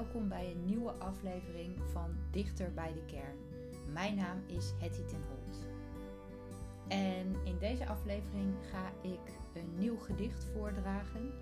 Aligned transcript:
welkom 0.00 0.28
bij 0.28 0.50
een 0.50 0.64
nieuwe 0.64 0.90
aflevering 0.90 1.76
van 1.92 2.16
Dichter 2.30 2.72
bij 2.72 2.92
de 2.92 3.04
Kern. 3.04 3.36
Mijn 3.92 4.16
naam 4.16 4.42
is 4.46 4.72
Hetty 4.78 5.04
ten 5.04 5.22
Holt. 5.28 5.66
En 6.88 7.34
in 7.44 7.58
deze 7.58 7.86
aflevering 7.86 8.54
ga 8.70 9.08
ik 9.08 9.38
een 9.54 9.78
nieuw 9.78 9.98
gedicht 9.98 10.44
voordragen. 10.44 11.32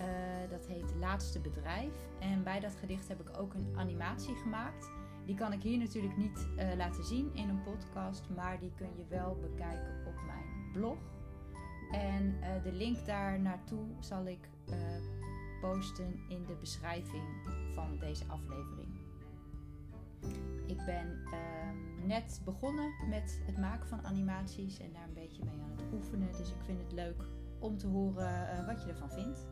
Uh, 0.00 0.06
dat 0.50 0.66
heet 0.66 0.94
Laatste 0.98 1.40
Bedrijf. 1.40 1.92
En 2.20 2.42
bij 2.42 2.60
dat 2.60 2.74
gedicht 2.74 3.08
heb 3.08 3.20
ik 3.20 3.38
ook 3.38 3.54
een 3.54 3.72
animatie 3.76 4.34
gemaakt. 4.34 4.90
Die 5.24 5.34
kan 5.34 5.52
ik 5.52 5.62
hier 5.62 5.78
natuurlijk 5.78 6.16
niet 6.16 6.48
uh, 6.56 6.74
laten 6.76 7.04
zien 7.04 7.34
in 7.34 7.48
een 7.48 7.62
podcast, 7.62 8.28
maar 8.34 8.58
die 8.60 8.72
kun 8.76 8.96
je 8.96 9.04
wel 9.08 9.38
bekijken 9.40 10.06
op 10.06 10.14
mijn 10.26 10.70
blog. 10.72 10.98
En 11.90 12.36
uh, 12.40 12.62
de 12.62 12.72
link 12.72 13.06
daar 13.06 13.40
naartoe 13.40 13.86
zal 13.98 14.26
ik 14.26 14.48
posten 15.64 16.20
in 16.28 16.44
de 16.46 16.54
beschrijving 16.54 17.24
van 17.74 17.98
deze 17.98 18.24
aflevering. 18.26 18.88
Ik 20.66 20.84
ben 20.84 21.22
uh, 21.24 22.06
net 22.06 22.40
begonnen 22.44 23.08
met 23.08 23.40
het 23.46 23.58
maken 23.58 23.88
van 23.88 24.04
animaties 24.04 24.78
en 24.78 24.92
daar 24.92 25.04
een 25.04 25.14
beetje 25.14 25.44
mee 25.44 25.62
aan 25.62 25.70
het 25.70 25.92
oefenen. 25.92 26.32
Dus 26.32 26.50
ik 26.50 26.62
vind 26.64 26.82
het 26.82 26.92
leuk 26.92 27.22
om 27.58 27.78
te 27.78 27.86
horen 27.86 28.58
uh, 28.58 28.66
wat 28.66 28.82
je 28.82 28.88
ervan 28.88 29.10
vindt. 29.10 29.46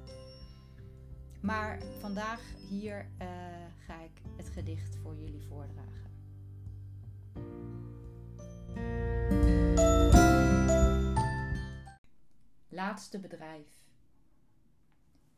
Maar 1.41 1.83
vandaag 1.99 2.41
hier 2.69 3.11
uh, 3.21 3.29
ga 3.79 4.01
ik 4.01 4.23
het 4.37 4.49
gedicht 4.49 4.97
voor 4.97 5.17
jullie 5.17 5.43
voordragen. 5.43 6.11
Laatste 12.69 13.21
bedrijf. 13.21 13.82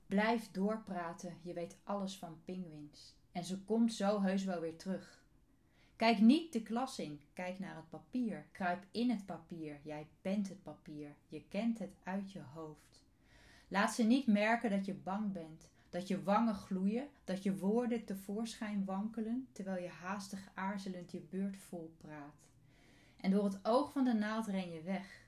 Blijf 0.07 0.51
doorpraten, 0.51 1.37
je 1.42 1.53
weet 1.53 1.77
alles 1.84 2.19
van 2.19 2.41
pinguïns. 2.45 3.15
En 3.33 3.45
ze 3.45 3.59
komt 3.59 3.92
zo 3.92 4.20
heus 4.20 4.45
wel 4.45 4.61
weer 4.61 4.77
terug. 4.77 5.23
Kijk 5.97 6.20
niet 6.20 6.53
de 6.53 6.62
klas 6.62 6.98
in, 6.98 7.20
kijk 7.33 7.59
naar 7.59 7.77
het 7.77 7.89
papier. 7.89 8.47
Kruip 8.53 8.84
in 8.91 9.11
het 9.11 9.27
papier, 9.27 9.81
jij 9.83 10.06
bent 10.23 10.48
het 10.48 10.62
papier. 10.62 11.15
Je 11.28 11.43
kent 11.48 11.78
het 11.78 11.95
uit 12.03 12.33
je 12.33 12.43
hoofd. 12.55 13.03
Laat 13.69 13.95
ze 13.95 14.03
niet 14.03 14.27
merken 14.27 14.70
dat 14.70 14.84
je 14.84 14.95
bang 14.95 15.33
bent, 15.33 15.69
dat 15.89 16.09
je 16.09 16.23
wangen 16.23 16.55
gloeien, 16.55 17.09
dat 17.25 17.43
je 17.43 17.56
woorden 17.56 18.05
tevoorschijn 18.05 18.84
wankelen, 18.84 19.48
terwijl 19.53 19.83
je 19.83 19.89
haastig 19.89 20.48
aarzelend 20.55 21.12
je 21.12 21.21
beurt 21.21 21.56
vol 21.56 21.95
praat. 21.97 22.48
En 23.17 23.31
door 23.31 23.45
het 23.45 23.59
oog 23.62 23.93
van 23.93 24.05
de 24.05 24.12
naald 24.12 24.47
ren 24.47 24.71
je 24.71 24.83
weg, 24.83 25.23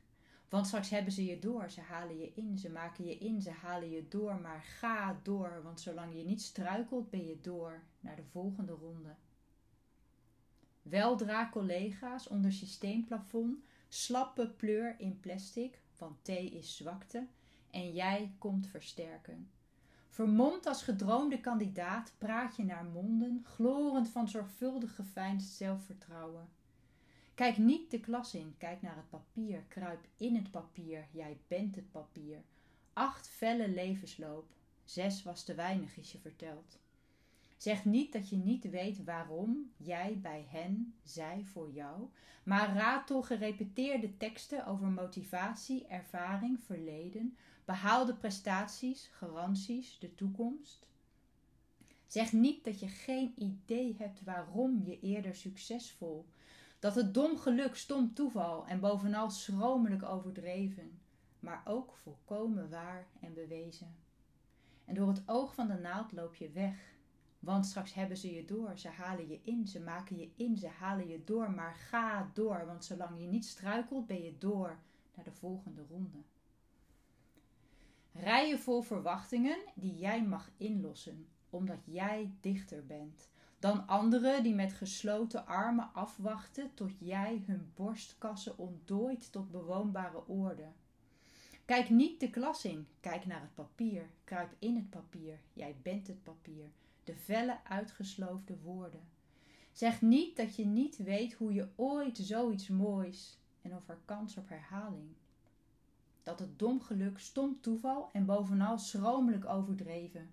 want 0.48 0.66
straks 0.66 0.90
hebben 0.90 1.12
ze 1.12 1.24
je 1.24 1.38
door, 1.38 1.70
ze 1.70 1.80
halen 1.80 2.18
je 2.18 2.32
in, 2.34 2.58
ze 2.58 2.70
maken 2.70 3.04
je 3.04 3.18
in, 3.18 3.42
ze 3.42 3.50
halen 3.50 3.90
je 3.90 4.08
door. 4.08 4.40
Maar 4.40 4.62
ga 4.62 5.20
door, 5.22 5.60
want 5.62 5.80
zolang 5.80 6.16
je 6.16 6.24
niet 6.24 6.42
struikelt, 6.42 7.10
ben 7.10 7.26
je 7.26 7.40
door 7.40 7.82
naar 8.00 8.16
de 8.16 8.24
volgende 8.24 8.72
ronde. 8.72 9.14
Weldra 10.82 11.48
collega's 11.48 12.28
onder 12.28 12.52
systeemplafond, 12.52 13.58
slappe 13.88 14.48
pleur 14.56 14.94
in 14.98 15.20
plastic, 15.20 15.80
want 15.98 16.24
thee 16.24 16.50
is 16.50 16.76
zwakte, 16.76 17.26
en 17.70 17.92
jij 17.92 18.34
komt 18.38 18.66
versterken. 18.66 19.50
Vermomd 20.08 20.66
als 20.66 20.82
gedroomde 20.82 21.40
kandidaat 21.40 22.12
praat 22.18 22.56
je 22.56 22.64
naar 22.64 22.84
monden, 22.84 23.40
glorend 23.44 24.08
van 24.08 24.28
zorgvuldig 24.28 24.94
geveinsd 24.94 25.56
zelfvertrouwen. 25.56 26.48
Kijk 27.36 27.58
niet 27.58 27.90
de 27.90 28.00
klas 28.00 28.34
in, 28.34 28.54
kijk 28.58 28.82
naar 28.82 28.96
het 28.96 29.08
papier, 29.08 29.62
kruip 29.68 30.06
in 30.16 30.34
het 30.34 30.50
papier, 30.50 31.06
jij 31.10 31.38
bent 31.48 31.74
het 31.74 31.90
papier. 31.90 32.42
Acht 32.92 33.28
felle 33.28 33.68
levensloop, 33.68 34.50
zes 34.84 35.22
was 35.22 35.44
te 35.44 35.54
weinig, 35.54 35.96
is 35.96 36.12
je 36.12 36.18
verteld. 36.18 36.78
Zeg 37.56 37.84
niet 37.84 38.12
dat 38.12 38.28
je 38.28 38.36
niet 38.36 38.70
weet 38.70 39.04
waarom 39.04 39.72
jij 39.76 40.18
bij 40.22 40.46
hen, 40.48 40.94
zij 41.02 41.44
voor 41.44 41.70
jou, 41.70 42.08
maar 42.42 42.74
raad 42.74 43.06
toch 43.06 43.26
gerepeteerde 43.26 44.16
teksten 44.16 44.66
over 44.66 44.86
motivatie, 44.86 45.86
ervaring, 45.86 46.60
verleden, 46.60 47.36
behaalde 47.64 48.14
prestaties, 48.14 49.10
garanties, 49.12 49.98
de 49.98 50.14
toekomst. 50.14 50.86
Zeg 52.06 52.32
niet 52.32 52.64
dat 52.64 52.80
je 52.80 52.88
geen 52.88 53.32
idee 53.36 53.94
hebt 53.98 54.24
waarom 54.24 54.82
je 54.84 55.00
eerder 55.00 55.34
succesvol, 55.34 56.26
dat 56.78 56.94
het 56.94 57.14
dom 57.14 57.38
geluk, 57.38 57.74
stom 57.74 58.14
toeval 58.14 58.66
en 58.66 58.80
bovenal 58.80 59.30
schromelijk 59.30 60.02
overdreven, 60.02 61.00
maar 61.40 61.62
ook 61.64 61.96
volkomen 61.96 62.70
waar 62.70 63.06
en 63.20 63.34
bewezen. 63.34 63.96
En 64.84 64.94
door 64.94 65.08
het 65.08 65.22
oog 65.26 65.54
van 65.54 65.68
de 65.68 65.74
naald 65.78 66.12
loop 66.12 66.34
je 66.34 66.50
weg, 66.50 66.94
want 67.38 67.66
straks 67.66 67.94
hebben 67.94 68.16
ze 68.16 68.34
je 68.34 68.44
door, 68.44 68.78
ze 68.78 68.88
halen 68.88 69.28
je 69.28 69.40
in, 69.42 69.66
ze 69.66 69.80
maken 69.80 70.16
je 70.16 70.30
in, 70.36 70.56
ze 70.56 70.68
halen 70.68 71.08
je 71.08 71.24
door, 71.24 71.50
maar 71.50 71.74
ga 71.74 72.30
door, 72.34 72.66
want 72.66 72.84
zolang 72.84 73.20
je 73.20 73.26
niet 73.26 73.46
struikelt, 73.46 74.06
ben 74.06 74.22
je 74.22 74.38
door 74.38 74.78
naar 75.14 75.24
de 75.24 75.32
volgende 75.32 75.84
ronde. 75.88 76.18
Rijen 78.12 78.58
vol 78.58 78.82
verwachtingen 78.82 79.58
die 79.74 79.96
jij 79.96 80.24
mag 80.24 80.50
inlossen, 80.56 81.28
omdat 81.50 81.80
jij 81.84 82.34
dichter 82.40 82.86
bent, 82.86 83.28
dan 83.58 83.86
anderen 83.86 84.42
die 84.42 84.54
met 84.54 84.72
gesloten 84.72 85.46
armen 85.46 85.90
afwachten 85.92 86.74
tot 86.74 86.92
jij 86.98 87.42
hun 87.46 87.70
borstkassen 87.74 88.58
ontdooit 88.58 89.32
tot 89.32 89.50
bewoonbare 89.50 90.26
orde. 90.26 90.66
Kijk 91.64 91.90
niet 91.90 92.20
de 92.20 92.30
klas 92.30 92.64
in, 92.64 92.86
kijk 93.00 93.26
naar 93.26 93.40
het 93.40 93.54
papier, 93.54 94.08
kruip 94.24 94.54
in 94.58 94.76
het 94.76 94.90
papier, 94.90 95.38
jij 95.52 95.76
bent 95.82 96.06
het 96.06 96.22
papier, 96.22 96.70
de 97.04 97.14
felle 97.14 97.58
uitgesloofde 97.64 98.58
woorden. 98.62 99.00
Zeg 99.72 100.02
niet 100.02 100.36
dat 100.36 100.56
je 100.56 100.64
niet 100.64 100.96
weet 100.96 101.32
hoe 101.32 101.52
je 101.52 101.68
ooit 101.76 102.18
zoiets 102.18 102.68
moois 102.68 103.38
en 103.62 103.74
of 103.74 103.88
er 103.88 103.98
kans 104.04 104.36
op 104.36 104.48
herhaling. 104.48 105.08
Dat 106.22 106.38
het 106.38 106.58
dom 106.58 106.80
geluk, 106.80 107.18
stom 107.18 107.60
toeval 107.60 108.08
en 108.12 108.26
bovenal 108.26 108.78
schromelijk 108.78 109.44
overdreven, 109.44 110.30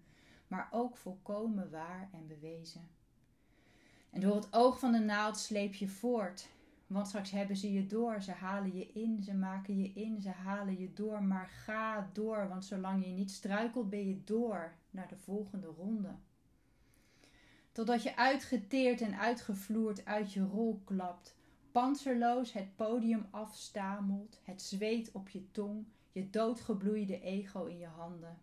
maar 0.48 0.68
ook 0.72 0.98
volkomen 0.98 1.70
waar 1.70 2.10
en 2.12 2.28
bewezen. 2.28 2.88
En 4.14 4.20
door 4.20 4.36
het 4.36 4.54
oog 4.54 4.80
van 4.80 4.92
de 4.92 5.00
naald 5.00 5.38
sleep 5.38 5.74
je 5.74 5.88
voort. 5.88 6.48
Want 6.88 7.08
straks 7.08 7.32
hebben 7.32 7.58
ze 7.58 7.74
je 7.74 7.86
door, 7.88 8.22
ze 8.22 8.32
halen 8.32 8.76
je 8.76 8.92
in, 8.92 9.24
ze 9.24 9.34
maken 9.34 9.82
je 9.82 9.92
in, 9.94 10.22
ze 10.22 10.30
halen 10.30 10.80
je 10.80 10.94
door. 10.94 11.24
Maar 11.24 11.48
ga 11.48 12.10
door, 12.14 12.48
want 12.48 12.66
zolang 12.66 13.06
je 13.06 13.12
niet 13.12 13.32
struikelt, 13.32 13.90
ben 13.90 14.08
je 14.08 14.24
door 14.24 14.74
naar 14.92 15.08
de 15.08 15.18
volgende 15.18 15.68
ronde. 15.68 16.10
Totdat 17.72 18.04
je 18.04 18.16
uitgeteerd 18.18 19.02
en 19.02 19.20
uitgevloerd 19.20 20.06
uit 20.06 20.34
je 20.34 20.44
rol 20.44 20.82
klapt, 20.84 21.36
panzerloos 21.72 22.54
het 22.54 22.76
podium 22.76 23.26
afstamelt, 23.32 24.40
het 24.44 24.62
zweet 24.62 25.12
op 25.12 25.30
je 25.30 25.52
tong, 25.52 25.86
je 26.12 26.30
doodgebloeide 26.30 27.22
ego 27.22 27.66
in 27.66 27.78
je 27.78 27.88
handen. 27.88 28.38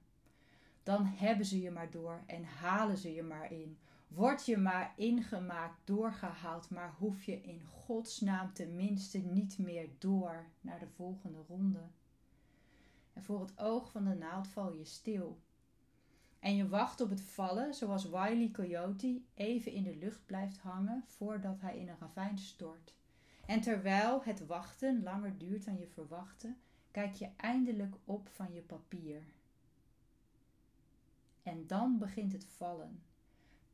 Dan 0.82 1.06
hebben 1.06 1.46
ze 1.46 1.60
je 1.60 1.70
maar 1.70 1.90
door 1.90 2.22
en 2.26 2.44
halen 2.44 2.98
ze 2.98 3.14
je 3.14 3.22
maar 3.22 3.52
in 3.52 3.78
Word 4.10 4.46
je 4.46 4.56
maar 4.56 4.92
ingemaakt, 4.96 5.80
doorgehaald, 5.84 6.70
maar 6.70 6.94
hoef 6.98 7.22
je 7.22 7.40
in 7.40 7.62
godsnaam 7.64 8.52
tenminste 8.52 9.18
niet 9.18 9.58
meer 9.58 9.88
door 9.98 10.46
naar 10.60 10.78
de 10.78 10.88
volgende 10.88 11.38
ronde. 11.48 11.82
En 13.12 13.22
voor 13.22 13.40
het 13.40 13.58
oog 13.58 13.90
van 13.90 14.04
de 14.04 14.14
naald 14.14 14.48
val 14.48 14.72
je 14.72 14.84
stil. 14.84 15.40
En 16.38 16.56
je 16.56 16.68
wacht 16.68 17.00
op 17.00 17.10
het 17.10 17.20
vallen, 17.20 17.74
zoals 17.74 18.04
Wiley 18.04 18.50
Coyote 18.52 19.22
even 19.34 19.72
in 19.72 19.82
de 19.82 19.96
lucht 19.96 20.26
blijft 20.26 20.58
hangen 20.58 21.04
voordat 21.06 21.60
hij 21.60 21.78
in 21.78 21.88
een 21.88 21.98
ravijn 22.00 22.38
stort. 22.38 22.94
En 23.46 23.60
terwijl 23.60 24.22
het 24.24 24.46
wachten 24.46 25.02
langer 25.02 25.38
duurt 25.38 25.64
dan 25.64 25.78
je 25.78 25.86
verwachtte, 25.86 26.54
kijk 26.90 27.14
je 27.14 27.28
eindelijk 27.36 27.94
op 28.04 28.28
van 28.28 28.52
je 28.52 28.62
papier. 28.62 29.22
En 31.42 31.66
dan 31.66 31.98
begint 31.98 32.32
het 32.32 32.44
vallen. 32.44 33.02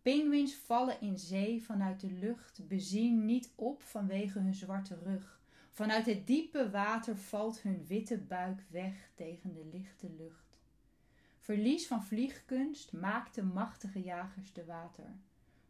Pinguïns 0.07 0.55
vallen 0.55 1.01
in 1.01 1.19
zee 1.19 1.63
vanuit 1.63 2.01
de 2.01 2.11
lucht, 2.11 2.69
bezien 2.69 3.25
niet 3.25 3.53
op 3.55 3.83
vanwege 3.83 4.39
hun 4.39 4.55
zwarte 4.55 4.99
rug. 5.05 5.41
Vanuit 5.71 6.07
het 6.07 6.27
diepe 6.27 6.71
water 6.71 7.17
valt 7.17 7.63
hun 7.63 7.87
witte 7.87 8.19
buik 8.19 8.65
weg 8.71 9.11
tegen 9.15 9.53
de 9.53 9.65
lichte 9.73 10.11
lucht. 10.11 10.61
Verlies 11.39 11.87
van 11.87 12.05
vliegkunst 12.05 12.93
maakte 12.93 13.43
machtige 13.43 14.03
jagers 14.03 14.51
te 14.53 14.65
water. 14.65 15.17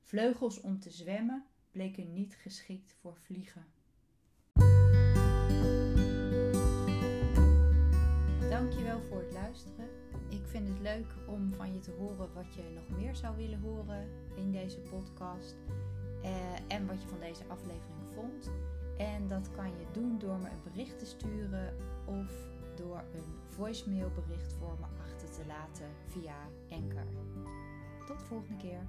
Vleugels 0.01 0.61
om 0.61 0.81
te 0.81 0.91
zwemmen 0.91 1.45
bleken 1.71 2.13
niet 2.13 2.35
geschikt 2.35 2.93
voor 3.01 3.17
vliegen. 3.17 3.67
Vind 10.57 10.69
het 10.69 10.81
leuk 10.81 11.07
om 11.27 11.53
van 11.55 11.73
je 11.73 11.81
te 11.81 11.91
horen 11.99 12.29
wat 12.35 12.55
je 12.55 12.63
nog 12.75 12.99
meer 12.99 13.17
zou 13.17 13.37
willen 13.37 13.61
horen 13.61 14.09
in 14.35 14.53
deze 14.53 14.79
podcast. 14.79 15.57
Eh, 16.23 16.31
en 16.69 16.87
wat 16.87 17.03
je 17.03 17.09
van 17.09 17.21
deze 17.21 17.43
aflevering 17.49 18.07
vond. 18.15 18.51
En 18.97 19.29
dat 19.29 19.51
kan 19.51 19.67
je 19.67 19.87
doen 19.93 20.19
door 20.19 20.39
me 20.39 20.49
een 20.49 20.73
bericht 20.73 20.99
te 20.99 21.07
sturen 21.07 21.75
of 22.05 22.31
door 22.75 23.05
een 23.15 23.35
voicemailbericht 23.49 24.53
voor 24.53 24.77
me 24.81 24.87
achter 25.03 25.31
te 25.31 25.47
laten 25.47 25.89
via 26.07 26.37
Anchor. 26.71 27.07
Tot 28.07 28.19
de 28.19 28.25
volgende 28.25 28.57
keer. 28.57 28.87